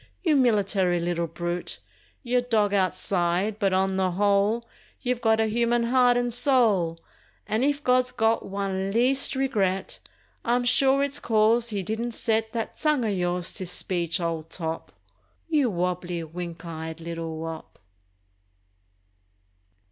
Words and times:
You 0.23 0.35
military 0.35 0.99
little 0.99 1.27
brute, 1.27 1.77
You're 2.23 2.41
dog 2.41 2.73
outside 2.73 3.59
but 3.59 3.71
on 3.71 3.97
the 3.97 4.09
whole 4.09 4.67
You've 4.99 5.21
got 5.21 5.39
a 5.39 5.45
human 5.45 5.83
heart 5.83 6.17
and 6.17 6.33
soul 6.33 6.99
And 7.45 7.63
if 7.63 7.83
God's 7.83 8.11
got 8.11 8.43
one 8.43 8.89
least 8.91 9.35
regret 9.35 9.99
I'm 10.43 10.65
sure 10.65 11.03
it's 11.03 11.19
cause 11.19 11.69
he 11.69 11.83
didn't 11.83 12.13
set 12.13 12.51
That 12.51 12.79
tongue 12.79 13.05
of 13.05 13.13
yours 13.15 13.51
to 13.51 13.67
speech, 13.67 14.19
old 14.19 14.49
top— 14.49 14.91
You 15.47 15.69
wobbly, 15.69 16.23
wink 16.23 16.65
eyed 16.65 16.99
little 16.99 17.37
wop! 17.37 17.77